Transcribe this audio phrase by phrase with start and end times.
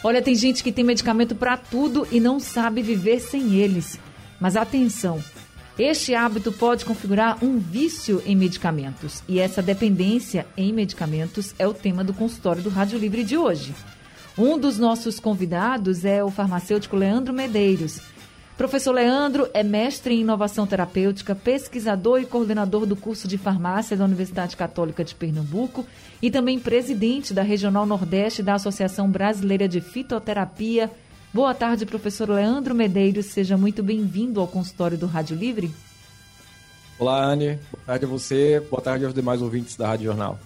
[0.03, 3.99] Olha, tem gente que tem medicamento para tudo e não sabe viver sem eles.
[4.39, 5.23] Mas atenção,
[5.81, 9.23] este hábito pode configurar um vício em medicamentos.
[9.27, 13.73] E essa dependência em medicamentos é o tema do consultório do Rádio Livre de hoje.
[14.37, 17.99] Um dos nossos convidados é o farmacêutico Leandro Medeiros.
[18.55, 24.05] Professor Leandro é mestre em inovação terapêutica, pesquisador e coordenador do curso de farmácia da
[24.05, 25.83] Universidade Católica de Pernambuco
[26.21, 30.91] e também presidente da Regional Nordeste da Associação Brasileira de Fitoterapia
[31.33, 33.27] Boa tarde, professor Leandro Medeiros.
[33.27, 35.71] Seja muito bem-vindo ao consultório do Rádio Livre.
[36.99, 37.57] Olá, Anne.
[37.71, 38.59] Boa tarde a você.
[38.69, 40.37] Boa tarde aos demais ouvintes da Rádio Jornal.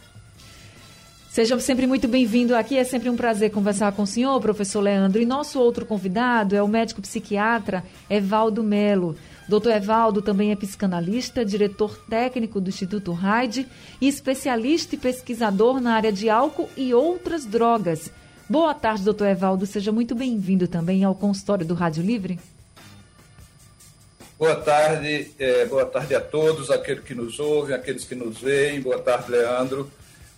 [1.27, 2.77] Seja sempre muito bem-vindo aqui.
[2.77, 5.19] É sempre um prazer conversar com o senhor, professor Leandro.
[5.19, 9.17] E nosso outro convidado é o médico psiquiatra Evaldo Melo.
[9.49, 13.65] Doutor Evaldo também é psicanalista, diretor técnico do Instituto Raide
[13.99, 18.11] e especialista e pesquisador na área de álcool e outras drogas.
[18.47, 19.65] Boa tarde, doutor Evaldo.
[19.65, 22.39] Seja muito bem-vindo também ao consultório do Rádio Livre.
[24.37, 28.81] Boa tarde, é, boa tarde a todos, aqueles que nos ouvem, aqueles que nos veem.
[28.81, 29.89] Boa tarde, Leandro.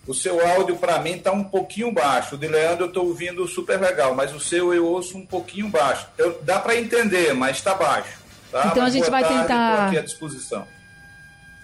[0.06, 2.36] O seu áudio, para mim, está um pouquinho baixo.
[2.36, 5.68] O de Leandro eu estou ouvindo super legal, mas o seu eu ouço um pouquinho
[5.68, 6.06] baixo.
[6.16, 8.18] Eu, dá para entender, mas está baixo.
[8.50, 8.68] Tá?
[8.68, 9.88] Então mas a gente vai tarde, tentar.
[9.88, 10.66] aqui à disposição.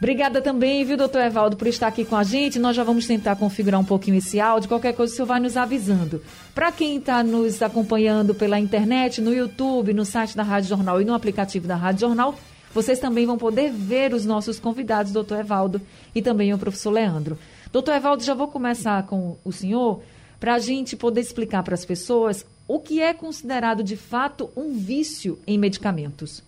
[0.05, 2.59] Obrigada também, viu, doutor Evaldo, por estar aqui com a gente.
[2.59, 4.69] Nós já vamos tentar configurar um pouquinho esse áudio.
[4.69, 6.23] Qualquer coisa, o senhor vai nos avisando.
[6.55, 11.07] Para quem está nos acompanhando pela internet, no YouTube, no site da Rádio Jornal e
[11.07, 12.39] no aplicativo da Rádio Jornal,
[12.75, 15.81] vocês também vão poder ver os nossos convidados, doutor Evaldo
[16.15, 17.39] e também o professor Leandro.
[17.73, 20.03] Doutor Evaldo, já vou começar com o senhor
[20.39, 24.75] para a gente poder explicar para as pessoas o que é considerado de fato um
[24.75, 26.43] vício em medicamentos.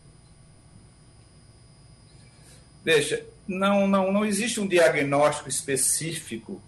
[2.84, 6.60] Deixa, não, não, não existe um diagnóstico específico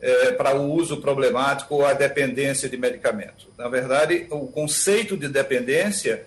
[0.00, 3.48] é, para o uso problemático ou a dependência de medicamentos.
[3.56, 6.26] Na verdade, o conceito de dependência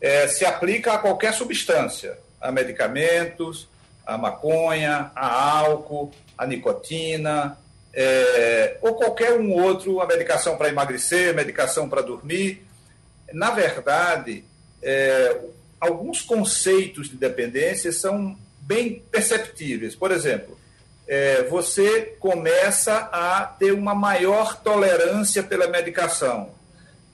[0.00, 3.68] é, se aplica a qualquer substância, a medicamentos,
[4.06, 7.58] a maconha, a álcool, a nicotina,
[7.92, 12.64] é, ou qualquer um outro, a medicação para emagrecer, medicação para dormir.
[13.32, 14.44] Na verdade,
[15.80, 19.94] alguns conceitos de dependência são bem perceptíveis.
[19.94, 20.58] Por exemplo,
[21.06, 26.50] é, você começa a ter uma maior tolerância pela medicação.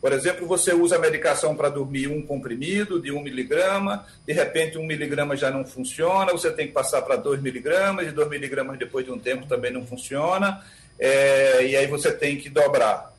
[0.00, 4.76] Por exemplo, você usa a medicação para dormir um comprimido de um miligrama, de repente
[4.76, 8.76] um miligrama já não funciona, você tem que passar para dois miligramas, e dois miligramas
[8.78, 10.60] depois de um tempo também não funciona,
[10.98, 13.12] é, e aí você tem que dobrar.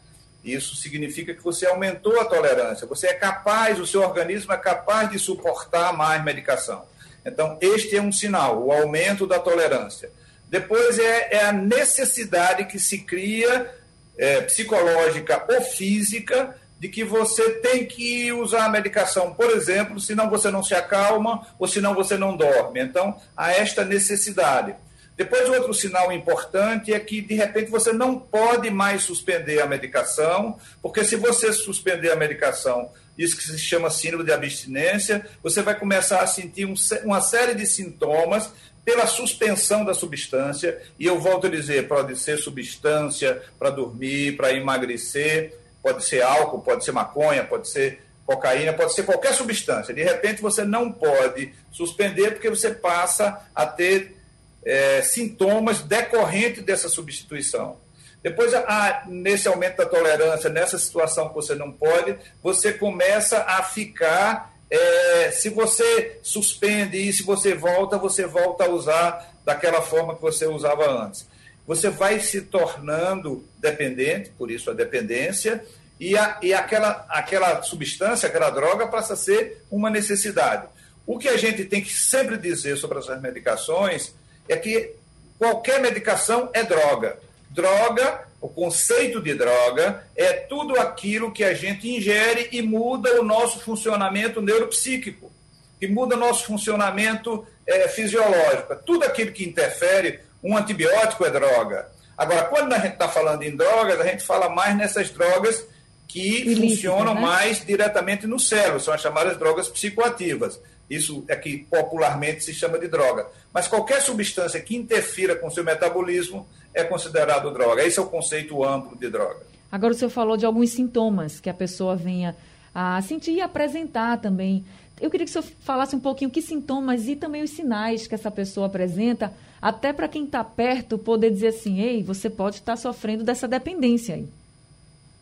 [0.44, 5.10] Isso significa que você aumentou a tolerância, você é capaz, o seu organismo é capaz
[5.10, 6.86] de suportar mais medicação.
[7.26, 10.12] Então, este é um sinal, o aumento da tolerância.
[10.50, 13.74] Depois é, é a necessidade que se cria,
[14.18, 20.30] é, psicológica ou física, de que você tem que usar a medicação, por exemplo, senão
[20.30, 22.82] você não se acalma ou senão você não dorme.
[22.82, 24.76] Então, há esta necessidade.
[25.16, 30.58] Depois, outro sinal importante é que, de repente, você não pode mais suspender a medicação,
[30.82, 35.78] porque se você suspender a medicação isso que se chama síndrome de abstinência, você vai
[35.78, 38.50] começar a sentir um, uma série de sintomas
[38.84, 44.52] pela suspensão da substância, e eu volto a dizer, pode ser substância para dormir, para
[44.52, 49.94] emagrecer, pode ser álcool, pode ser maconha, pode ser cocaína, pode ser qualquer substância.
[49.94, 54.18] De repente você não pode suspender porque você passa a ter
[54.66, 57.78] é, sintomas decorrentes dessa substituição.
[58.24, 63.62] Depois, a, nesse aumento da tolerância, nessa situação que você não pode, você começa a
[63.62, 64.54] ficar.
[64.72, 70.22] É, se você suspende e se você volta, você volta a usar daquela forma que
[70.22, 71.28] você usava antes.
[71.68, 75.64] Você vai se tornando dependente, por isso a dependência,
[76.00, 80.68] e, a, e aquela, aquela substância, aquela droga passa a ser uma necessidade.
[81.06, 84.16] O que a gente tem que sempre dizer sobre essas medicações
[84.48, 84.96] é que
[85.38, 87.18] qualquer medicação é droga.
[87.54, 93.24] Droga, o conceito de droga, é tudo aquilo que a gente ingere e muda o
[93.24, 95.32] nosso funcionamento neuropsíquico,
[95.80, 98.76] que muda o nosso funcionamento é, fisiológico.
[98.86, 101.90] Tudo aquilo que interfere, um antibiótico é droga.
[102.18, 105.66] Agora, quando a gente está falando em drogas, a gente fala mais nessas drogas
[106.08, 107.22] que Ilícita, funcionam né?
[107.22, 110.60] mais diretamente no cérebro, são as chamadas drogas psicoativas.
[110.90, 113.28] Isso é que popularmente se chama de droga.
[113.54, 117.84] Mas qualquer substância que interfira com seu metabolismo é considerado droga.
[117.84, 119.42] Esse é o conceito amplo de droga.
[119.72, 122.36] Agora o senhor falou de alguns sintomas que a pessoa venha
[122.74, 124.64] a sentir e apresentar também.
[125.00, 128.16] Eu queria que o senhor falasse um pouquinho que sintomas e também os sinais que
[128.16, 132.74] essa pessoa apresenta, até para quem está perto poder dizer assim, ei, você pode estar
[132.74, 134.28] tá sofrendo dessa dependência aí.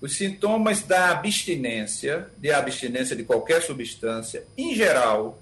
[0.02, 5.38] Os sintomas da abstinência, de abstinência de qualquer substância, em geral,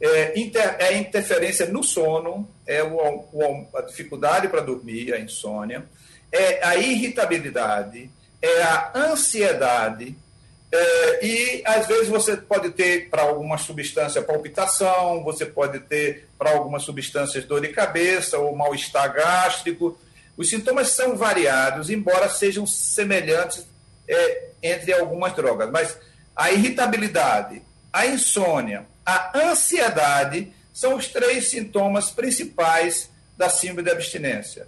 [0.00, 5.84] é, inter, é interferência no sono, é o, o, a dificuldade para dormir, a insônia,
[6.30, 8.10] é a irritabilidade,
[8.42, 10.16] é a ansiedade,
[10.70, 16.50] é, e às vezes você pode ter para alguma substância palpitação, você pode ter para
[16.50, 19.98] algumas substâncias dor de cabeça ou mal-estar gástrico.
[20.36, 23.66] Os sintomas são variados, embora sejam semelhantes
[24.08, 25.96] é, entre algumas drogas, mas
[26.34, 27.62] a irritabilidade,
[27.92, 33.08] a insônia, a ansiedade são os três sintomas principais
[33.38, 34.66] da síndrome de abstinência.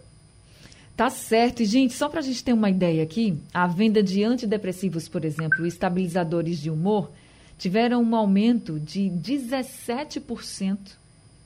[0.96, 1.62] Tá certo.
[1.62, 5.24] E, gente, só para a gente ter uma ideia aqui, a venda de antidepressivos, por
[5.24, 7.10] exemplo, estabilizadores de humor,
[7.58, 10.78] tiveram um aumento de 17%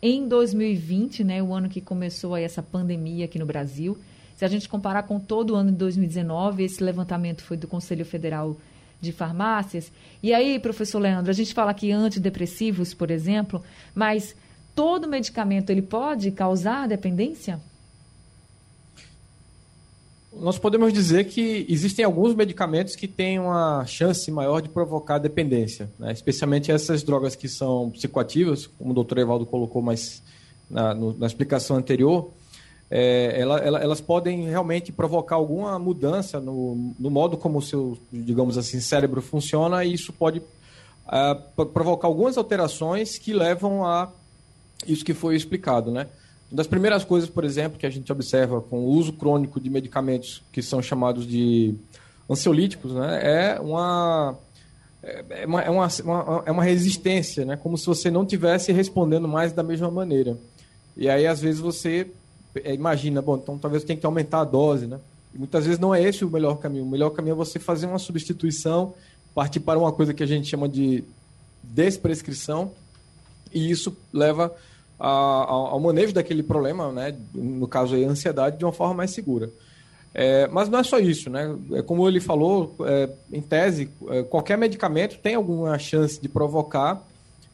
[0.01, 3.99] em 2020, né, o ano que começou aí essa pandemia aqui no Brasil.
[4.37, 8.05] Se a gente comparar com todo o ano de 2019, esse levantamento foi do Conselho
[8.05, 8.59] Federal de
[9.11, 9.91] Farmácias.
[10.23, 13.61] E aí, professor Leandro, a gente fala aqui antidepressivos, por exemplo,
[13.95, 14.37] mas
[14.75, 17.61] todo medicamento ele pode causar dependência?
[20.35, 25.91] Nós podemos dizer que existem alguns medicamentos que têm uma chance maior de provocar dependência,
[25.99, 26.11] né?
[26.13, 30.23] especialmente essas drogas que são psicoativas, como o doutor Evaldo colocou mais
[30.71, 32.33] na, no, na explicação anterior,
[32.95, 37.97] é, ela, ela, elas podem realmente provocar alguma mudança no, no, modo como o seu,
[38.13, 44.13] digamos assim, cérebro funciona e isso pode uh, provocar algumas alterações que levam a
[44.87, 46.07] isso que foi explicado, né?
[46.51, 49.71] Uma das primeiras coisas, por exemplo, que a gente observa com o uso crônico de
[49.71, 51.75] medicamentos que são chamados de
[52.29, 54.37] ansiolíticos, né, é uma
[55.03, 57.57] é é uma, uma, é uma resistência, né?
[57.57, 60.37] como se você não tivesse respondendo mais da mesma maneira.
[60.95, 62.13] E aí, às vezes, você
[62.57, 64.99] é, imagina, bom, então talvez tenha que aumentar a dose, né?
[65.35, 66.85] E muitas vezes não é esse o melhor caminho.
[66.85, 68.95] O melhor caminho é você fazer uma substituição,
[69.35, 71.05] partir para uma coisa que a gente chama de
[71.63, 72.73] desprescrição,
[73.53, 74.55] e isso leva
[74.99, 77.17] a, ao manejo daquele problema, né?
[77.35, 79.51] No caso aí, a ansiedade, de uma forma mais segura.
[80.15, 81.57] É, mas não é só isso, né?
[81.73, 87.03] É como ele falou, é, em tese, é, qualquer medicamento tem alguma chance de provocar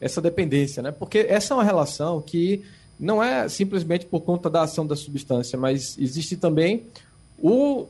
[0.01, 0.91] essa dependência, né?
[0.91, 2.63] Porque essa é uma relação que
[2.99, 6.83] não é simplesmente por conta da ação da substância, mas existe também
[7.37, 7.85] o,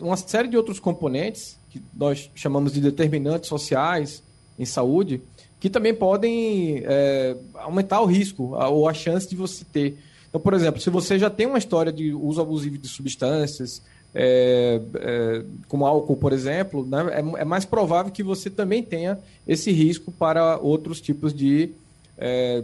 [0.00, 4.22] uma série de outros componentes, que nós chamamos de determinantes sociais
[4.58, 5.20] em saúde,
[5.60, 9.98] que também podem é, aumentar o risco ou a chance de você ter.
[10.28, 13.82] Então, por exemplo, se você já tem uma história de uso abusivo de substâncias,
[14.14, 19.18] é, é, como álcool, por exemplo, né, é, é mais provável que você também tenha
[19.46, 21.70] esse risco para outros tipos de
[22.18, 22.62] é,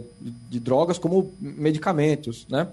[0.49, 2.67] de drogas como medicamentos, né?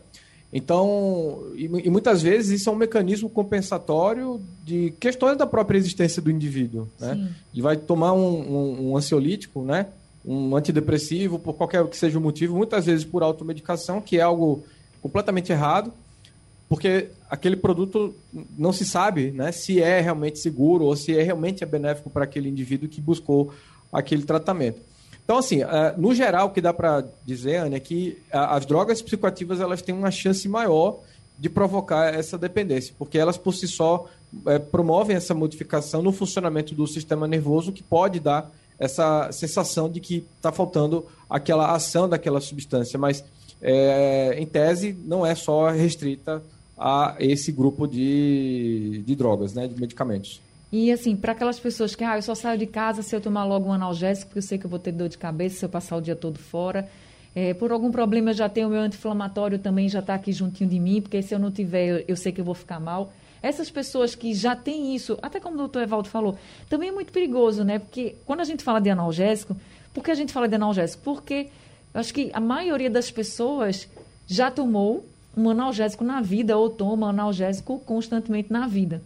[0.53, 6.23] Então, e, e, muitas vezes isso é um mecanismo compensatório de questões da própria existência
[6.23, 7.31] do indivíduo, né?
[7.53, 9.89] Ele vai tomar um, um, um, ansiolítico, né?
[10.25, 14.65] Um antidepressivo, por qualquer que seja o motivo, muitas vezes por automedicação, que é algo
[15.03, 15.93] completamente errado,
[16.67, 18.14] porque aquele produto
[18.57, 19.52] não se sabe, né?
[19.52, 23.52] Se é realmente seguro ou se é realmente é benéfico para aquele indivíduo que buscou
[23.93, 24.81] aquele tratamento.
[25.28, 25.68] Então, assim, uh,
[25.99, 29.82] no geral, o que dá para dizer, Ana, é que uh, as drogas psicoativas elas
[29.82, 31.00] têm uma chance maior
[31.38, 36.75] de provocar essa dependência, porque elas por si só uh, promovem essa modificação no funcionamento
[36.75, 42.40] do sistema nervoso que pode dar essa sensação de que está faltando aquela ação daquela
[42.40, 43.23] substância, mas
[43.61, 46.42] é, em tese não é só restrita
[46.78, 50.40] a esse grupo de, de drogas, né, de medicamentos.
[50.71, 53.45] E assim, para aquelas pessoas que, ah, eu só saio de casa se eu tomar
[53.45, 55.69] logo um analgésico, porque eu sei que eu vou ter dor de cabeça se eu
[55.69, 56.89] passar o dia todo fora.
[57.35, 60.69] É, por algum problema eu já tenho o meu anti-inflamatório também, já está aqui juntinho
[60.69, 63.13] de mim, porque se eu não tiver, eu, eu, sei que eu vou ficar mal.
[63.41, 66.37] Essas pessoas que já têm isso, até como o doutor Evaldo falou,
[66.69, 67.79] também é muito perigoso, né?
[67.79, 69.57] Porque quando a gente fala de analgésico,
[69.95, 71.03] por que a gente fala de analgésico?
[71.03, 71.49] Porque
[71.95, 73.89] acho que a maioria das pessoas
[74.27, 75.07] já tomou
[75.37, 79.01] um analgésico na vida ou toma analgésico constantemente na vida.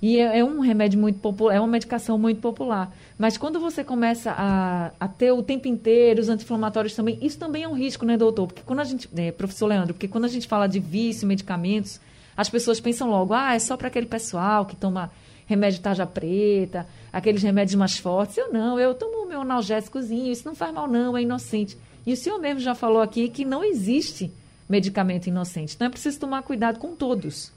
[0.00, 2.94] E é, é, um remédio muito popular, é uma medicação muito popular.
[3.18, 7.62] Mas quando você começa a, a ter o tempo inteiro os anti-inflamatórios também, isso também
[7.62, 8.46] é um risco, né, doutor?
[8.46, 12.00] Porque quando a gente, é, professor Leandro, porque quando a gente fala de vício, medicamentos,
[12.36, 15.10] as pessoas pensam logo, ah, é só para aquele pessoal que toma
[15.46, 18.36] remédio tarja preta, aqueles remédios mais fortes.
[18.36, 21.78] Eu não, eu tomo o meu analgésicozinho, isso não faz mal não, é inocente.
[22.04, 24.30] E o senhor mesmo já falou aqui que não existe
[24.68, 25.74] medicamento inocente.
[25.74, 27.52] Então é preciso tomar cuidado com todos.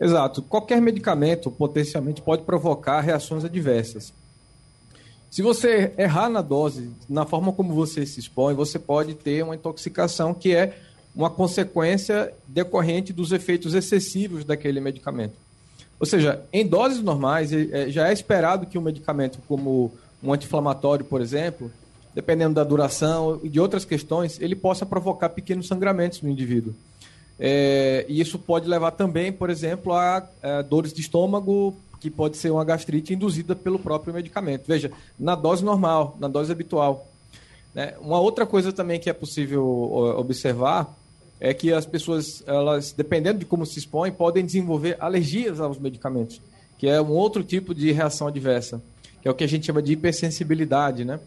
[0.00, 0.42] Exato.
[0.42, 4.12] Qualquer medicamento potencialmente pode provocar reações adversas.
[5.30, 9.54] Se você errar na dose, na forma como você se expõe, você pode ter uma
[9.54, 10.78] intoxicação que é
[11.14, 15.34] uma consequência decorrente dos efeitos excessivos daquele medicamento.
[16.00, 21.04] Ou seja, em doses normais, é, já é esperado que um medicamento como um anti-inflamatório,
[21.04, 21.70] por exemplo,
[22.14, 26.74] dependendo da duração e de outras questões, ele possa provocar pequenos sangramentos no indivíduo.
[27.38, 32.36] É, e isso pode levar também, por exemplo, a, a, dores de estômago, que pode
[32.36, 34.64] ser uma gastrite induzida pelo próprio medicamento.
[34.66, 37.06] Veja, na dose normal, na dose habitual.
[37.74, 37.94] Né?
[38.00, 39.64] Uma outra coisa também que é possível
[40.16, 40.96] observar
[41.40, 46.40] é que as pessoas, elas, dependendo de como se expõem, podem desenvolver alergias aos medicamentos,
[46.76, 48.82] que é um outro tipo de reação adversa,
[49.22, 51.20] que é o que a gente chama de hipersensibilidade, né?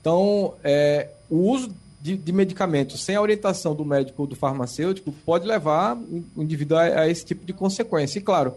[0.00, 1.74] Então, é, o uso
[2.06, 5.96] de, de, medicamentos sem a orientação do médico ou do farmacêutico pode levar
[6.36, 8.20] o indivíduo a, a esse tipo de consequência.
[8.20, 8.54] E, claro,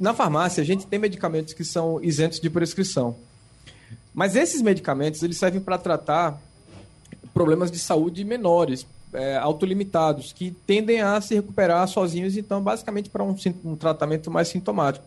[0.00, 3.14] na farmácia a gente tem medicamentos que são isentos de prescrição.
[4.12, 6.42] Mas esses medicamentos, eles servem para tratar
[7.32, 13.22] problemas de saúde menores, é, autolimitados, que tendem a se recuperar sozinhos, então, basicamente, para
[13.22, 15.06] um, um tratamento mais sintomático.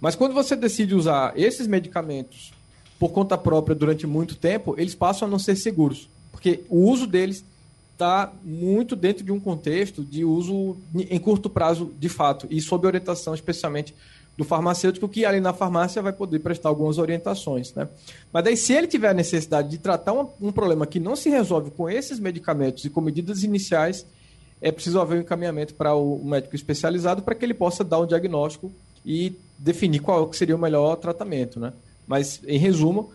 [0.00, 2.52] Mas quando você decide usar esses medicamentos
[2.98, 7.06] por conta própria durante muito tempo, eles passam a não ser seguros, porque o uso
[7.06, 7.44] deles
[7.92, 12.86] está muito dentro de um contexto de uso em curto prazo, de fato, e sob
[12.86, 13.94] orientação especialmente
[14.38, 17.74] do farmacêutico, que ali na farmácia vai poder prestar algumas orientações.
[17.74, 17.86] Né?
[18.32, 21.28] Mas daí, se ele tiver a necessidade de tratar um, um problema que não se
[21.28, 24.06] resolve com esses medicamentos e com medidas iniciais,
[24.62, 28.06] é preciso haver um encaminhamento para o médico especializado para que ele possa dar um
[28.06, 28.72] diagnóstico
[29.04, 31.60] e definir qual seria o melhor tratamento.
[31.60, 31.74] Né?
[32.06, 33.10] Mas, em resumo,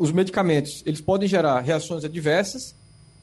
[0.00, 2.74] os medicamentos eles podem gerar reações adversas,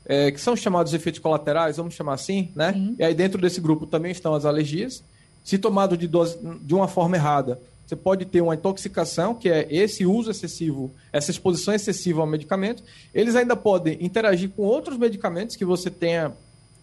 [0.05, 2.72] é, que são chamados efeitos colaterais, vamos chamar assim, né?
[2.72, 2.96] Sim.
[3.00, 5.03] E aí dentro desse grupo também estão as alergias,
[5.43, 9.65] se tomado de, dose, de uma forma errada, você pode ter uma intoxicação, que é
[9.72, 12.84] esse uso excessivo, essa exposição excessiva ao medicamento.
[13.13, 16.34] Eles ainda podem interagir com outros medicamentos que você tenha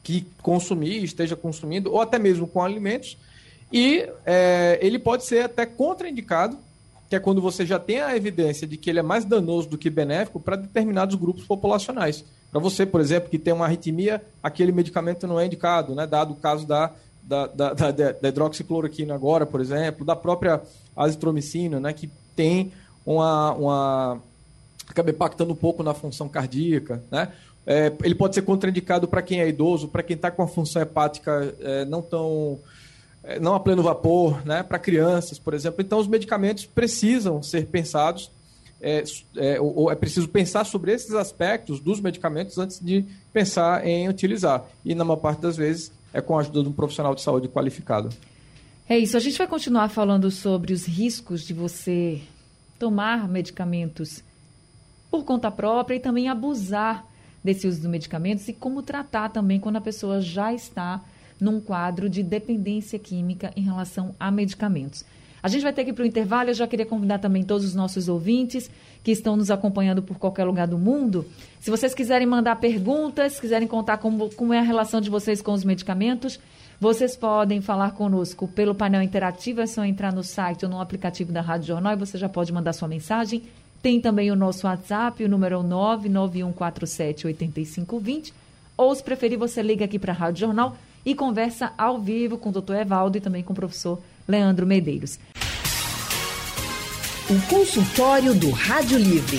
[0.02, 3.16] que consumir, esteja consumindo, ou até mesmo com alimentos.
[3.70, 6.58] E é, ele pode ser até contraindicado,
[7.14, 9.78] que é quando você já tem a evidência de que ele é mais danoso do
[9.78, 12.24] que benéfico para determinados grupos populacionais.
[12.50, 16.06] Para você, por exemplo, que tem uma arritmia, aquele medicamento não é indicado, né?
[16.06, 16.90] dado o caso da
[17.26, 20.60] da, da, da, da hidroxicloroquina agora, por exemplo, da própria
[20.94, 22.70] azitromicina, né, que tem
[23.06, 24.20] uma, uma
[24.86, 27.32] acaba impactando um pouco na função cardíaca, né?
[27.66, 30.82] É, ele pode ser contraindicado para quem é idoso, para quem está com a função
[30.82, 32.58] hepática é, não tão
[33.40, 34.62] não a pleno vapor, né?
[34.62, 35.80] Para crianças, por exemplo.
[35.80, 38.30] Então, os medicamentos precisam ser pensados.
[38.80, 39.02] É,
[39.38, 43.02] é, ou é preciso pensar sobre esses aspectos dos medicamentos antes de
[43.32, 44.62] pensar em utilizar.
[44.84, 47.48] E, na maior parte das vezes, é com a ajuda de um profissional de saúde
[47.48, 48.10] qualificado.
[48.86, 49.16] É isso.
[49.16, 52.20] A gente vai continuar falando sobre os riscos de você
[52.78, 54.22] tomar medicamentos
[55.10, 57.06] por conta própria e também abusar
[57.42, 61.00] desse uso dos medicamentos e como tratar também quando a pessoa já está
[61.40, 65.04] num quadro de dependência química em relação a medicamentos.
[65.44, 66.48] A gente vai ter que ir para o intervalo.
[66.48, 68.70] Eu já queria convidar também todos os nossos ouvintes
[69.02, 71.26] que estão nos acompanhando por qualquer lugar do mundo.
[71.60, 75.52] Se vocês quiserem mandar perguntas, quiserem contar como, como é a relação de vocês com
[75.52, 76.40] os medicamentos,
[76.80, 79.60] vocês podem falar conosco pelo painel interativo.
[79.60, 82.50] É só entrar no site ou no aplicativo da Rádio Jornal e você já pode
[82.50, 83.42] mandar sua mensagem.
[83.82, 88.32] Tem também o nosso WhatsApp, o número 991478520.
[88.78, 92.48] Ou, se preferir, você liga aqui para a Rádio Jornal e conversa ao vivo com
[92.48, 95.18] o doutor Evaldo e também com o professor Leandro Medeiros.
[97.28, 99.38] O consultório do Rádio Livre.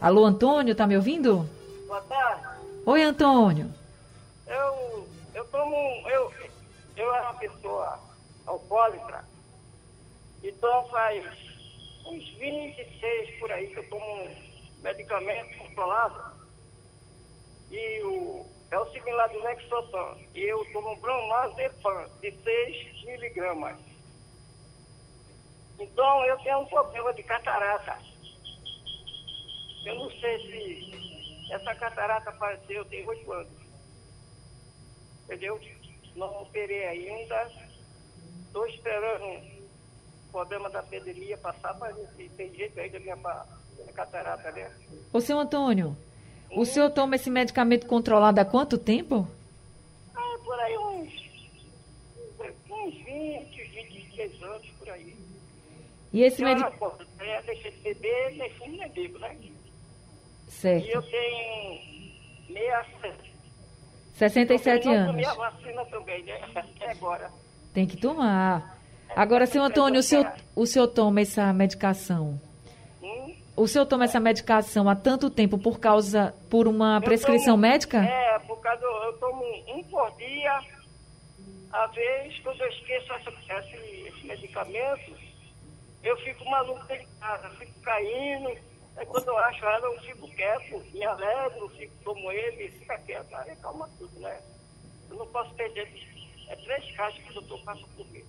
[0.00, 1.48] Alô, Antônio, tá me ouvindo?
[1.86, 2.42] Boa tarde.
[2.84, 3.72] Oi, Antônio.
[4.44, 5.76] Eu, eu tomo,
[6.08, 6.32] eu,
[6.96, 8.00] eu era uma pessoa
[8.44, 9.24] alcoólatra,
[10.42, 11.41] então faz
[12.06, 14.28] uns 26 por aí que eu tomo
[14.82, 16.42] medicamento controlado.
[17.70, 20.18] E o, é o similar do Lexotan.
[20.34, 23.78] E eu tomo bromazepam de 6 miligramas.
[25.78, 27.98] Então eu tenho um problema de catarata.
[29.84, 33.52] Eu não sei se essa catarata apareceu, tem oito anos.
[35.24, 35.60] Entendeu?
[36.14, 37.50] Não operei ainda.
[38.46, 39.51] Estou esperando
[40.32, 44.70] problema da pandemia passar ver se tem jeito aí da minha, minha catarata, né?
[45.12, 45.96] Ô, seu Antônio,
[46.50, 49.28] o senhor toma esse medicamento controlado há quanto tempo?
[50.14, 51.12] Ah, por aí uns,
[52.70, 55.14] uns 20, 26 anos, por aí.
[56.12, 57.06] E esse medicamento.
[57.20, 59.36] é, deixei de beber, nem fumo nem bebo, né?
[60.48, 60.86] Certo.
[60.86, 61.92] E eu tenho
[62.48, 63.32] 67.
[64.14, 65.38] 67 Eu não tomei a anos.
[65.54, 66.40] vacina também, né?
[66.54, 67.30] Até agora.
[67.72, 68.81] Tem que tomar.
[69.16, 72.40] Agora, seu Antônio, o senhor, o senhor toma essa medicação?
[73.02, 73.34] Hum?
[73.56, 77.58] O senhor toma essa medicação há tanto tempo por causa, por uma Eu prescrição tomo-
[77.62, 77.98] médica?
[78.04, 80.60] É, por causa eu tomo um por dia.
[81.72, 85.12] Às vezes, quando eu esqueço essa, esse, esse medicamento,
[86.02, 88.48] eu fico maluco dentro de casa, fico caindo.
[88.96, 93.34] Aí quando eu acho ela, eu fico quieto, me alegro, fico, tomo ele, fica quieto.
[93.34, 94.38] Aí calma tudo, né?
[95.10, 95.88] Eu não posso perder.
[96.48, 98.26] É três caixas que o doutor passa por mês.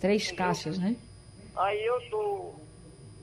[0.00, 0.96] Três caixas, né?
[1.56, 2.66] Aí eu estou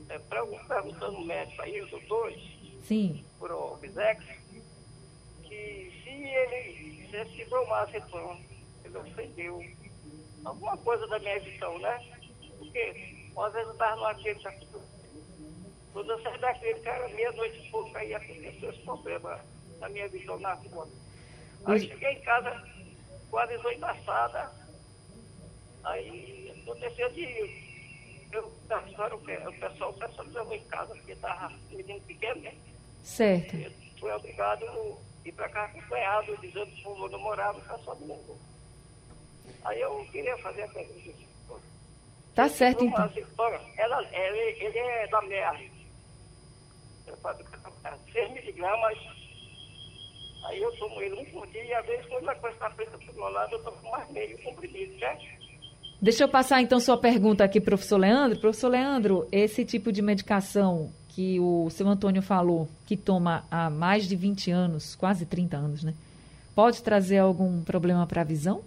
[0.09, 2.39] é, pergun- perguntando ao médico aí, os doutores,
[2.83, 3.25] Sim.
[3.39, 4.23] por Obsex,
[5.43, 8.39] que se ele, se esse bromazepam,
[8.85, 9.63] ele ofendeu
[10.45, 11.99] alguma coisa da minha visão, né?
[12.59, 12.79] Porque
[13.37, 14.53] às vezes eu estava no aquele já
[15.93, 19.39] quando eu saí daquele cara, meia-noite e pouco, aí aconteceu esse problema
[19.79, 20.87] na minha visão na rua.
[21.65, 22.63] Aí cheguei em casa,
[23.31, 24.51] quase oito passada,
[25.83, 26.36] aí
[26.71, 27.23] aconteceu de
[28.33, 32.01] eu, da história, o pe- o pessoal, pessoal me levou em casa, porque estava menino
[32.01, 32.53] pequeno, né?
[33.03, 33.55] Certo.
[33.55, 37.95] Eu fui obrigado a ir para cá acompanhado, dizendo que o meu namorado, o pessoal
[37.97, 38.37] me levou.
[39.63, 41.27] Aí eu queria fazer a pergunta.
[42.35, 43.07] Tá certo, então.
[43.07, 45.71] bromazepam, ela, ele, ele é da MER.
[47.07, 48.97] É para 6 miligramas.
[50.43, 52.97] Aí eu tomo ele um por dia e às vezes quando a coisa está preta
[52.97, 55.25] pro meu lado, eu tomo mais meio comprimido, certo?
[56.01, 58.39] Deixa eu passar então sua pergunta aqui, professor Leandro.
[58.39, 64.07] Professor Leandro, esse tipo de medicação que o seu Antônio falou, que toma há mais
[64.07, 65.95] de 20 anos, quase 30 anos, né?
[66.53, 68.61] Pode trazer algum problema para a visão?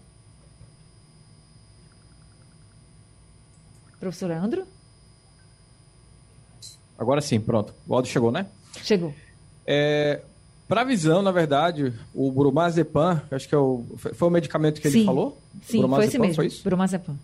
[4.01, 4.67] Professor Leandro?
[6.99, 7.73] Agora sim, pronto.
[7.87, 8.47] O áudio chegou, né?
[8.83, 9.15] Chegou.
[9.65, 10.21] É,
[10.71, 15.01] para visão, na verdade, o bromazepam, acho que é o, foi o medicamento que ele
[15.01, 15.05] Sim.
[15.05, 15.37] falou?
[15.65, 16.37] Sim, foi esse mesmo.
[16.37, 16.63] Foi isso?
[16.63, 17.17] Bromazepam.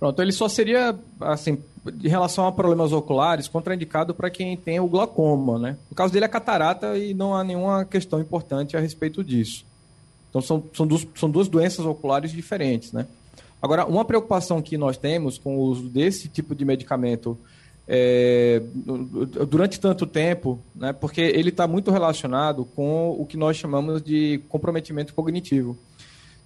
[0.00, 1.58] Pronto, ele só seria, assim,
[2.02, 5.76] em relação a problemas oculares, contraindicado para quem tem o glaucoma, né?
[5.90, 9.66] No caso dele é catarata e não há nenhuma questão importante a respeito disso.
[10.30, 13.06] Então são, são, duas, são duas doenças oculares diferentes, né?
[13.60, 17.38] Agora, uma preocupação que nós temos com o uso desse tipo de medicamento
[17.86, 18.62] é,
[19.48, 24.40] durante tanto tempo, né, porque ele está muito relacionado com o que nós chamamos de
[24.48, 25.76] comprometimento cognitivo.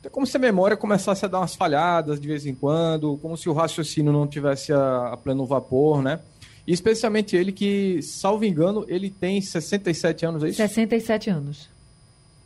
[0.01, 3.37] Então, como se a memória começasse a dar umas falhadas de vez em quando, como
[3.37, 6.20] se o raciocínio não tivesse a, a pleno vapor, né?
[6.66, 10.57] E especialmente ele que, salvo engano, ele tem 67 anos, é isso?
[10.57, 11.68] 67 anos.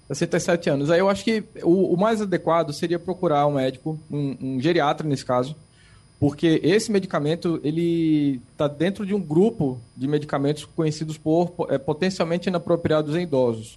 [0.08, 0.90] 67 anos.
[0.90, 5.06] Aí eu acho que o, o mais adequado seria procurar um médico, um, um geriatra
[5.06, 5.56] nesse caso,
[6.22, 12.48] porque esse medicamento ele está dentro de um grupo de medicamentos conhecidos por é, potencialmente
[12.48, 13.76] inapropriados em idosos.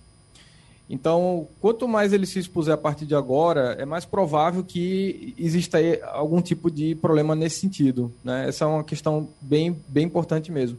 [0.88, 5.80] Então, quanto mais ele se expuser a partir de agora, é mais provável que exista
[6.14, 8.14] algum tipo de problema nesse sentido.
[8.24, 8.48] Né?
[8.48, 10.78] Essa é uma questão bem, bem importante mesmo.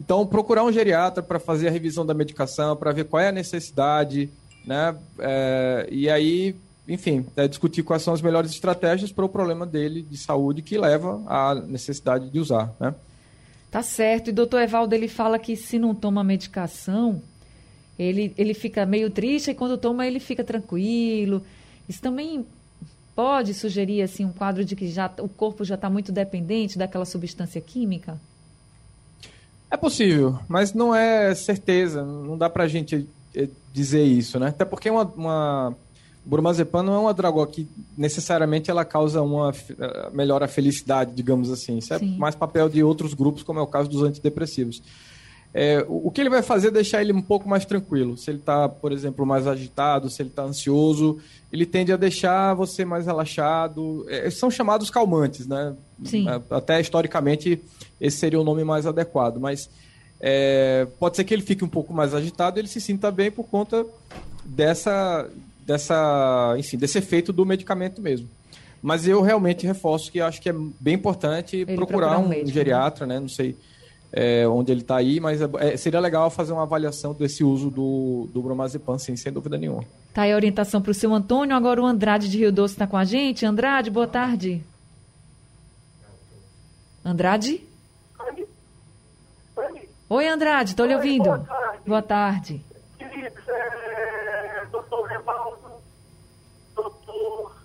[0.00, 3.32] Então, procurar um geriatra para fazer a revisão da medicação, para ver qual é a
[3.32, 4.30] necessidade,
[4.64, 4.96] né?
[5.18, 6.54] É, e aí,
[6.86, 10.76] enfim, é discutir quais são as melhores estratégias para o problema dele de saúde que
[10.76, 12.94] leva à necessidade de usar, né?
[13.70, 14.28] Tá certo.
[14.28, 17.22] E doutor Evaldo, ele fala que se não toma medicação,
[17.98, 21.42] ele, ele fica meio triste e quando toma ele fica tranquilo.
[21.88, 22.44] Isso também
[23.14, 27.04] pode sugerir assim um quadro de que já o corpo já está muito dependente daquela
[27.04, 28.20] substância química?
[29.70, 32.04] É possível, mas não é certeza.
[32.04, 34.48] Não dá pra gente eh, dizer isso, né?
[34.48, 35.76] Até porque uma, uma...
[36.24, 41.12] o bromazepam não é uma droga que necessariamente ela causa uma eh, melhora a felicidade,
[41.14, 41.78] digamos assim.
[41.78, 42.16] Isso é Sim.
[42.16, 44.82] mais papel de outros grupos, como é o caso dos antidepressivos.
[45.54, 48.16] É, o que ele vai fazer é deixar ele um pouco mais tranquilo.
[48.16, 51.18] Se ele está, por exemplo, mais agitado, se ele está ansioso,
[51.52, 54.06] ele tende a deixar você mais relaxado.
[54.08, 55.74] É, são chamados calmantes, né?
[56.04, 56.26] Sim.
[56.28, 57.60] É, Até historicamente,
[58.00, 59.38] esse seria o nome mais adequado.
[59.38, 59.68] Mas
[60.18, 63.30] é, pode ser que ele fique um pouco mais agitado e ele se sinta bem
[63.30, 63.84] por conta
[64.44, 65.28] dessa,
[65.64, 68.28] dessa, enfim, desse efeito do medicamento mesmo.
[68.82, 72.52] Mas eu realmente reforço que acho que é bem importante Ele procurar um, médico, né?
[72.52, 73.20] geriatra, né?
[73.20, 73.56] Não sei
[74.12, 77.70] é, onde ele está aí, mas é- é- seria legal fazer uma avaliação desse uso
[77.70, 79.84] do, do bromazepam, sim, sem dúvida nenhuma.
[80.12, 81.56] Tá aí a orientação para o seu Antônio.
[81.56, 83.46] Agora o Andrade de Rio Doce está com a gente.
[83.46, 84.62] Andrade, boa tarde.
[87.04, 87.66] Andrade?
[90.08, 91.24] Oi, Andrade, estou lhe ouvindo.
[91.24, 91.78] boa tarde.
[91.86, 92.64] Boa tarde.
[92.98, 95.58] Queridos, é, doutor Revaldo,
[96.76, 97.56] doutor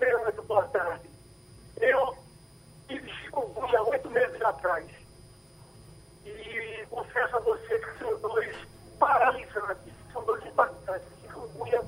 [0.00, 1.02] Leandro, boa tarde.
[1.78, 2.14] Eu
[2.88, 4.86] tive chikungunya há oito meses atrás.
[6.24, 8.56] E confesso a vocês que são dois
[8.98, 11.08] paralisantes, são dois impactantes.
[11.22, 11.82] Chikungunya,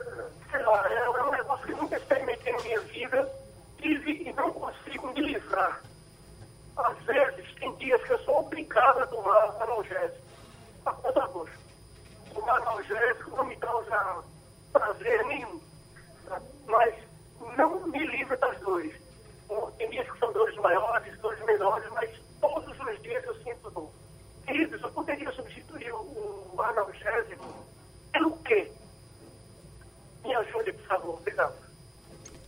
[0.00, 3.32] eh, sei lá, é, um negócio que nunca experimentei na minha vida,
[3.78, 5.80] tive e não consigo me livrar.
[6.76, 10.26] Às vezes, tem dias que eu sou obrigado a tomar analgésico,
[10.84, 11.66] a conta gosto
[12.36, 14.24] tomar analgésico não me causa
[14.72, 15.60] prazer nenhum.
[16.66, 16.94] Mas
[17.56, 18.94] não me livra das dores.
[19.78, 23.90] Tem dias que são dores maiores, dores menores, mas todos os dias eu sinto dor.
[24.46, 27.44] Queridos, eu poderia substituir o, o analgésico
[28.12, 28.70] pelo quê?
[30.24, 31.14] Me ajude, por favor.
[31.20, 31.54] Obrigado.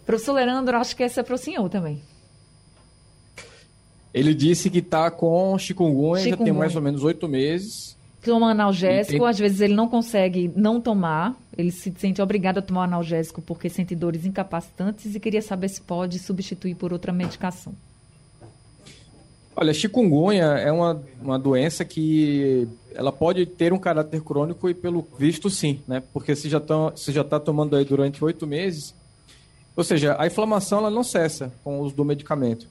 [0.06, 2.02] Professor Leandro, acho que essa é para o senhor também.
[4.12, 6.54] Ele disse que está com chikungunya, já tem Chikungunya.
[6.58, 7.97] mais ou menos oito meses.
[8.24, 12.62] Toma analgésico, tem- às vezes ele não consegue não tomar, ele se sente obrigado a
[12.62, 17.72] tomar analgésico porque sente dores incapacitantes e queria saber se pode substituir por outra medicação.
[19.54, 25.06] Olha, chikungunya é uma, uma doença que ela pode ter um caráter crônico e pelo
[25.18, 26.00] visto sim, né?
[26.12, 28.94] Porque se já está se já tá tomando aí durante oito meses,
[29.76, 32.68] ou seja, a inflamação ela não cessa com o uso do medicamento.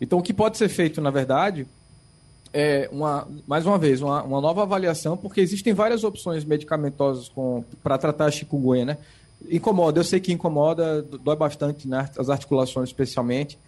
[0.00, 1.64] Então o que pode ser feito, na verdade,
[2.58, 7.30] é uma, mais uma vez, uma, uma nova avaliação, porque existem várias opções medicamentosas
[7.82, 8.98] para tratar a chikungunya, né?
[9.50, 13.58] Incomoda, eu sei que incomoda, dói bastante nas as articulações especialmente.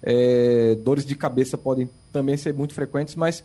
[0.00, 3.42] É, dores de cabeça podem também ser muito frequentes, mas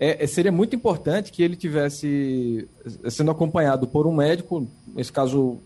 [0.00, 2.66] é, é, seria muito importante que ele tivesse
[3.10, 5.58] sendo acompanhado por um médico, nesse caso,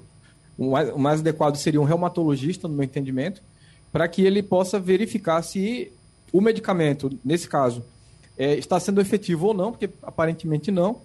[0.59, 3.41] o mais, o mais adequado seria um reumatologista, no meu entendimento,
[3.93, 5.93] para que ele possa verificar se
[6.33, 7.85] o medicamento, nesse caso,
[8.43, 11.01] é, está sendo efetivo ou não, porque aparentemente não,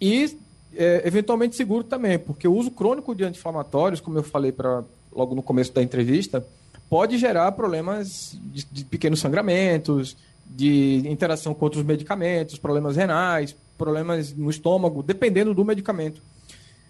[0.00, 0.36] e
[0.76, 5.34] é, eventualmente seguro também, porque o uso crônico de anti-inflamatórios, como eu falei pra, logo
[5.34, 6.44] no começo da entrevista,
[6.88, 14.32] pode gerar problemas de, de pequenos sangramentos, de interação com outros medicamentos, problemas renais, problemas
[14.32, 16.22] no estômago, dependendo do medicamento,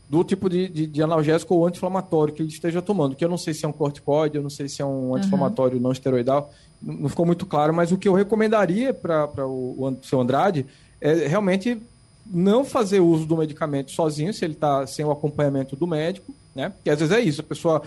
[0.09, 3.39] do tipo de, de, de analgésico ou anti-inflamatório que ele esteja tomando, que eu não
[3.39, 6.53] sei se é um corticoide, eu não sei se é um anti-inflamatório não esteroidal,
[6.83, 10.67] não ficou muito claro, mas o que eu recomendaria para o, o seu Andrade
[11.01, 11.81] é realmente
[12.27, 16.71] não fazer uso do medicamento sozinho, se ele está sem o acompanhamento do médico, né?
[16.71, 17.83] Porque às vezes é isso, a pessoa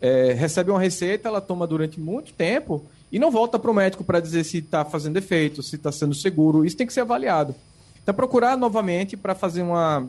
[0.00, 4.04] é, recebe uma receita, ela toma durante muito tempo e não volta para o médico
[4.04, 6.64] para dizer se está fazendo efeito, se está sendo seguro.
[6.64, 7.54] Isso tem que ser avaliado.
[8.02, 10.06] Então, procurar novamente para fazer uma,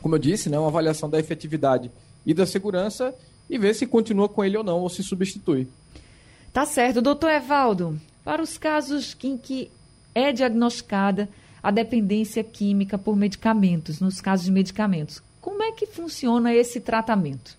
[0.00, 1.90] como eu disse, né, uma avaliação da efetividade
[2.24, 3.14] e da segurança
[3.48, 5.68] e ver se continua com ele ou não, ou se substitui.
[6.54, 7.02] Tá certo.
[7.02, 9.72] Doutor Evaldo, para os casos em que
[10.14, 11.28] é diagnosticada
[11.60, 17.58] a dependência química por medicamentos, nos casos de medicamentos, como é que funciona esse tratamento?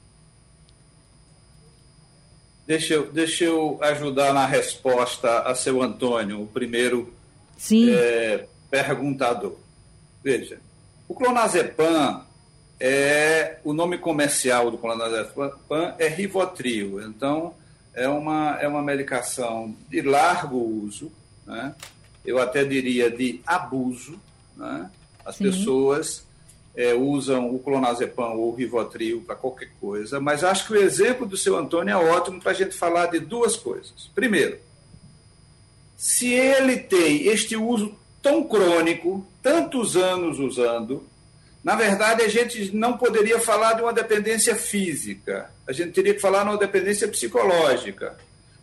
[2.66, 7.14] Deixa eu, deixa eu ajudar na resposta a seu Antônio, o primeiro
[7.58, 7.90] Sim.
[7.90, 9.58] é, perguntador.
[10.24, 10.58] Veja,
[11.06, 12.26] o clonazepam
[12.80, 15.52] é o nome comercial do clonazepam
[16.00, 17.02] é Rivotril.
[17.02, 17.54] Então
[17.96, 21.12] é uma é uma medicação de largo uso,
[21.46, 21.74] né?
[22.26, 24.20] Eu até diria de abuso,
[24.56, 24.90] né?
[25.26, 25.46] As Sim.
[25.46, 26.26] pessoas
[26.76, 31.26] é, usam o clonazepam ou o Rivotril para qualquer coisa, mas acho que o exemplo
[31.26, 34.10] do seu Antônio é ótimo para a gente falar de duas coisas.
[34.14, 34.60] Primeiro,
[35.96, 41.04] se ele tem este uso tão crônico, tantos anos usando,
[41.64, 46.20] na verdade a gente não poderia falar de uma dependência física, a gente teria que
[46.20, 48.16] falar de uma dependência psicológica.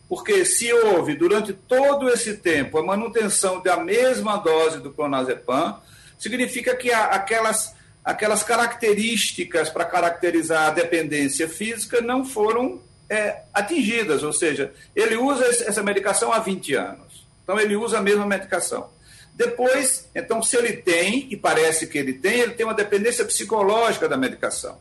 [0.08, 5.80] Porque se houve durante todo esse tempo a manutenção da mesma dose do clonazepam,
[6.18, 14.32] significa que aquelas, aquelas características para caracterizar a dependência física não foram é, atingidas, ou
[14.32, 17.26] seja, ele usa essa medicação há 20 anos.
[17.42, 18.90] Então ele usa a mesma medicação.
[19.34, 24.08] Depois, então, se ele tem, e parece que ele tem, ele tem uma dependência psicológica
[24.08, 24.78] da medicação.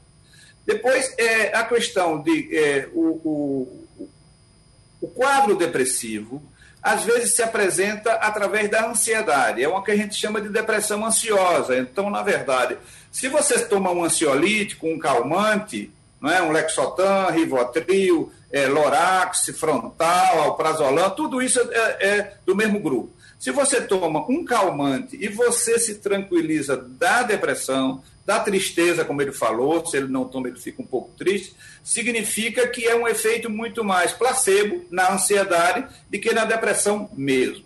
[0.66, 4.08] Depois, é, a questão de é, o, o,
[5.02, 6.42] o quadro depressivo,
[6.82, 9.64] às vezes se apresenta através da ansiedade.
[9.64, 11.78] É uma que a gente chama de depressão ansiosa.
[11.78, 12.78] Então, na verdade,
[13.12, 16.42] se você toma um ansiolítico, um calmante, não é?
[16.42, 23.12] Um Lexotan, Rivotril, é, Lorax, Frontal, Alprazolam, tudo isso é, é do mesmo grupo.
[23.40, 29.34] Se você toma um calmante e você se tranquiliza da depressão, da tristeza, como ele
[29.34, 33.50] falou, se ele não toma, ele fica um pouco triste, significa que é um efeito
[33.50, 37.66] muito mais placebo na ansiedade do que na depressão mesmo.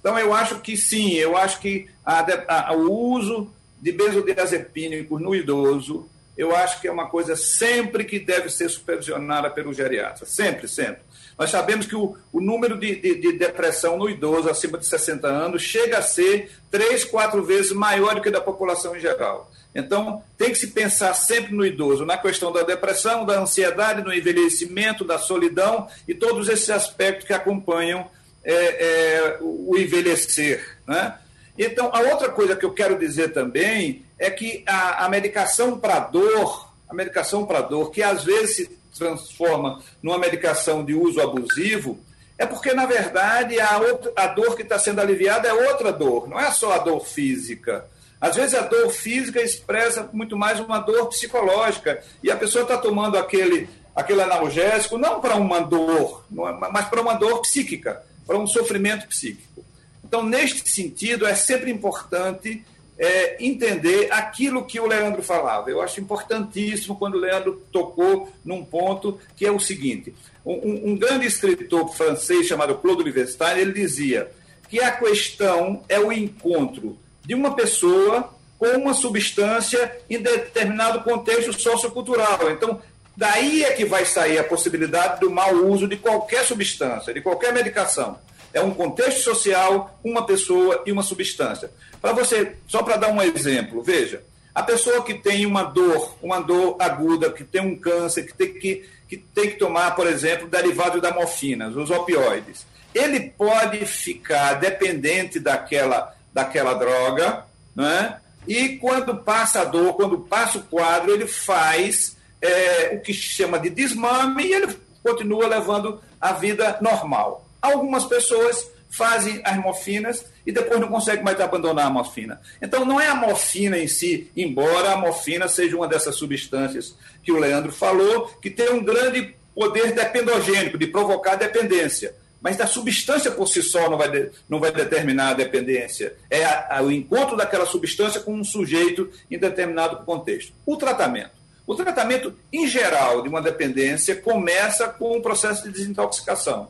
[0.00, 5.32] Então, eu acho que sim, eu acho que a, a, o uso de benzodiazepínicos no
[5.32, 10.26] idoso, eu acho que é uma coisa sempre que deve ser supervisionada pelo geriatra.
[10.26, 11.02] Sempre, sempre.
[11.38, 15.28] Nós sabemos que o, o número de, de, de, depressão no idoso acima de 60
[15.28, 19.50] anos chega a ser três, quatro vezes maior do que da população em geral.
[19.74, 24.12] Então, tem que se pensar sempre no idoso, na questão da depressão, da ansiedade, no
[24.12, 28.10] envelhecimento, da solidão e todos esses aspectos que acompanham
[28.44, 30.78] é, é, o envelhecer.
[30.86, 31.14] Né?
[31.56, 36.00] Então, a outra coisa que eu quero dizer também é que a, a medicação para
[36.00, 38.66] dor, a medicação para dor, que às vezes se
[38.98, 42.00] transforma numa medicação de uso abusivo,
[42.36, 46.26] é porque, na verdade, a, outra, a dor que está sendo aliviada é outra dor,
[46.28, 47.84] não é só a dor física.
[48.20, 52.76] Às vezes a dor física expressa muito mais uma dor psicológica, e a pessoa está
[52.76, 58.38] tomando aquele, aquele analgésico não para uma dor, é, mas para uma dor psíquica, para
[58.38, 59.64] um sofrimento psíquico.
[60.04, 62.62] Então, neste sentido, é sempre importante
[62.98, 65.70] é, entender aquilo que o Leandro falava.
[65.70, 70.98] Eu acho importantíssimo quando o Leandro tocou num ponto que é o seguinte: um, um
[70.98, 74.30] grande escritor francês chamado Claude Livestein, ele dizia
[74.68, 76.98] que a questão é o encontro
[77.30, 82.50] de uma pessoa com uma substância em determinado contexto sociocultural.
[82.50, 82.82] Então,
[83.16, 87.52] daí é que vai sair a possibilidade do mau uso de qualquer substância, de qualquer
[87.52, 88.18] medicação.
[88.52, 91.70] É um contexto social, uma pessoa e uma substância.
[92.02, 96.40] Para você, só para dar um exemplo, veja, a pessoa que tem uma dor, uma
[96.40, 100.48] dor aguda, que tem um câncer, que tem que, que, tem que tomar, por exemplo,
[100.48, 108.16] derivado da morfina, os opioides, ele pode ficar dependente daquela, daquela droga, né?
[108.46, 113.58] e quando passa a dor, quando passa o quadro, ele faz é, o que chama
[113.58, 117.46] de desmame e ele continua levando a vida normal.
[117.60, 122.40] Algumas pessoas fazem as morfinas e depois não conseguem mais abandonar a morfina.
[122.60, 127.30] Então, não é a morfina em si, embora a morfina seja uma dessas substâncias que
[127.30, 132.14] o Leandro falou, que tem um grande poder dependogênico, de provocar dependência.
[132.40, 136.16] Mas a substância por si só não vai, de, não vai determinar a dependência.
[136.30, 140.52] É a, a, o encontro daquela substância com um sujeito em determinado contexto.
[140.64, 141.38] O tratamento.
[141.66, 146.68] O tratamento, em geral, de uma dependência começa com um processo de desintoxicação.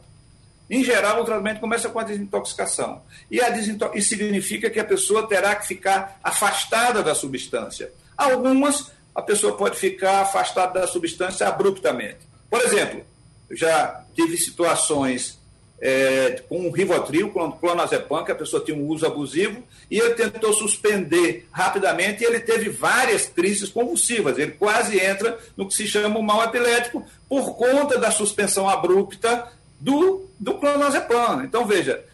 [0.68, 3.02] Em geral, o tratamento começa com a desintoxicação.
[3.30, 3.90] E, a desinto...
[3.94, 7.92] e significa que a pessoa terá que ficar afastada da substância.
[8.16, 12.18] Algumas, a pessoa pode ficar afastada da substância abruptamente.
[12.48, 13.02] Por exemplo,
[13.50, 15.39] já tive situações
[15.80, 20.14] é, com o Rivotril, com clonazepam, que a pessoa tinha um uso abusivo, e ele
[20.14, 24.38] tentou suspender rapidamente e ele teve várias crises convulsivas.
[24.38, 29.48] Ele quase entra no que se chama o mal epilético por conta da suspensão abrupta
[29.80, 31.42] do, do clonazepam.
[31.44, 32.04] Então, veja,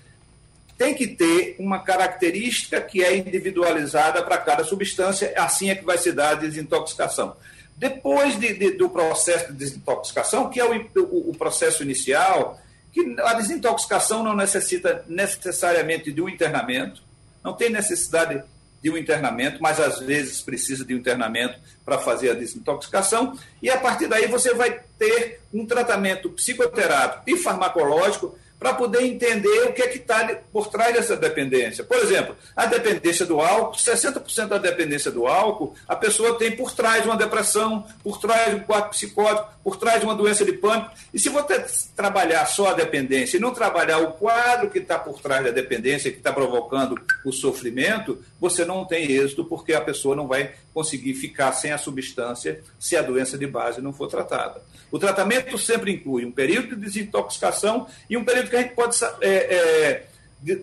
[0.78, 5.98] tem que ter uma característica que é individualizada para cada substância, assim é que vai
[5.98, 7.34] se dar a desintoxicação.
[7.76, 12.58] Depois de, de, do processo de desintoxicação, que é o, o, o, processo inicial,
[12.96, 17.02] que a desintoxicação não necessita necessariamente de um internamento,
[17.44, 18.42] não tem necessidade
[18.82, 23.68] de um internamento, mas às vezes precisa de um internamento para fazer a desintoxicação, e
[23.68, 29.72] a partir daí você vai ter um tratamento psicoterápico e farmacológico para poder entender o
[29.72, 31.84] que é que está por trás dessa dependência.
[31.84, 36.72] Por exemplo, a dependência do álcool, 60% da dependência do álcool, a pessoa tem por
[36.72, 40.90] trás uma depressão, por trás um quadro psicótico, por trás uma doença de pânico.
[41.12, 41.64] E se você
[41.94, 46.10] trabalhar só a dependência e não trabalhar o quadro que está por trás da dependência,
[46.10, 51.14] que está provocando o sofrimento, você não tem êxito, porque a pessoa não vai conseguir
[51.14, 54.62] ficar sem a substância se a doença de base não for tratada.
[54.90, 58.96] O tratamento sempre inclui um período de desintoxicação e um período que a gente pode
[59.20, 60.06] é, é,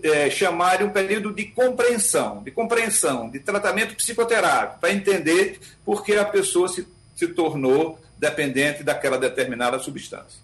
[0.04, 6.04] é, chamar de um período de compreensão, de compreensão, de tratamento psicoterápico, para entender por
[6.04, 10.42] que a pessoa se, se tornou dependente daquela determinada substância.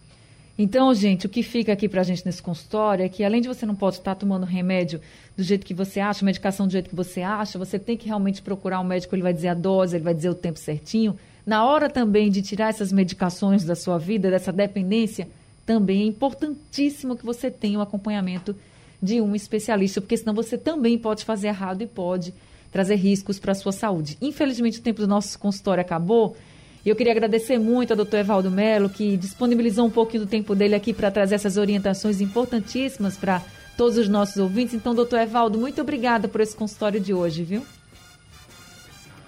[0.58, 3.47] Então, gente, o que fica aqui para a gente nesse consultório é que, além de
[3.47, 4.99] você não pode estar tomando remédio
[5.38, 8.41] do jeito que você acha, medicação do jeito que você acha, você tem que realmente
[8.41, 11.17] procurar um médico, ele vai dizer a dose, ele vai dizer o tempo certinho.
[11.45, 15.30] Na hora também de tirar essas medicações da sua vida, dessa dependência,
[15.69, 18.55] também é importantíssimo que você tenha o um acompanhamento
[18.99, 22.34] de um especialista, porque senão você também pode fazer errado e pode
[22.71, 24.17] trazer riscos para a sua saúde.
[24.19, 26.36] Infelizmente, o tempo do nosso consultório acabou.
[26.84, 30.73] Eu queria agradecer muito ao doutor Evaldo Melo, que disponibilizou um pouquinho do tempo dele
[30.73, 33.43] aqui para trazer essas orientações importantíssimas para
[33.77, 34.73] todos os nossos ouvintes.
[34.73, 37.63] Então, doutor Evaldo, muito obrigada por esse consultório de hoje, viu?